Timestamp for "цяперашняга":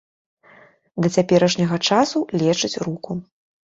1.17-1.77